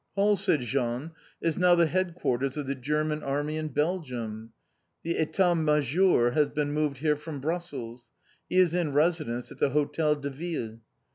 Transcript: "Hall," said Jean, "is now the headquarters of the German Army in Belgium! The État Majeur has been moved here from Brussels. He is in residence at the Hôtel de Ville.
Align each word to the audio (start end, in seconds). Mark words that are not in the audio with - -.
"Hall," 0.15 0.35
said 0.35 0.61
Jean, 0.61 1.11
"is 1.41 1.59
now 1.59 1.75
the 1.75 1.85
headquarters 1.85 2.57
of 2.57 2.65
the 2.65 2.73
German 2.73 3.21
Army 3.21 3.55
in 3.57 3.67
Belgium! 3.67 4.51
The 5.03 5.13
État 5.13 5.55
Majeur 5.55 6.31
has 6.33 6.49
been 6.49 6.73
moved 6.73 6.97
here 6.97 7.15
from 7.15 7.39
Brussels. 7.39 8.09
He 8.49 8.57
is 8.57 8.73
in 8.73 8.93
residence 8.93 9.51
at 9.51 9.59
the 9.59 9.69
Hôtel 9.69 10.19
de 10.19 10.29
Ville. 10.31 10.79